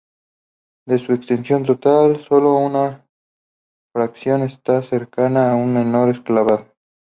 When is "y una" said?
5.55-5.83